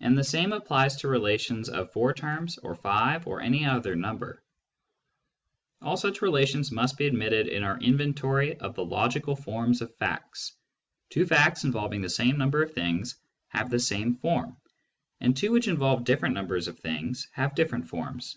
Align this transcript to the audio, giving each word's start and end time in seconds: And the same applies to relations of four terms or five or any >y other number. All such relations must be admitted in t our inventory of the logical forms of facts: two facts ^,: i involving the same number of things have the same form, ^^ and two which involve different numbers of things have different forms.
And 0.00 0.18
the 0.18 0.22
same 0.22 0.52
applies 0.52 0.96
to 0.96 1.08
relations 1.08 1.70
of 1.70 1.90
four 1.90 2.12
terms 2.12 2.58
or 2.58 2.74
five 2.74 3.26
or 3.26 3.40
any 3.40 3.62
>y 3.64 3.68
other 3.72 3.96
number. 3.96 4.42
All 5.80 5.96
such 5.96 6.20
relations 6.20 6.70
must 6.70 6.98
be 6.98 7.06
admitted 7.06 7.46
in 7.48 7.62
t 7.62 7.66
our 7.66 7.80
inventory 7.80 8.58
of 8.58 8.74
the 8.74 8.84
logical 8.84 9.34
forms 9.34 9.80
of 9.80 9.94
facts: 9.96 10.52
two 11.08 11.24
facts 11.24 11.62
^,: 11.62 11.64
i 11.64 11.68
involving 11.68 12.02
the 12.02 12.10
same 12.10 12.36
number 12.36 12.62
of 12.62 12.74
things 12.74 13.16
have 13.48 13.70
the 13.70 13.78
same 13.78 14.16
form, 14.16 14.50
^^ 14.50 14.56
and 15.22 15.34
two 15.34 15.52
which 15.52 15.68
involve 15.68 16.04
different 16.04 16.34
numbers 16.34 16.68
of 16.68 16.78
things 16.78 17.26
have 17.32 17.54
different 17.54 17.88
forms. 17.88 18.36